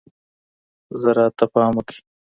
[1.01, 1.99] زراعت ته پام وکړئ.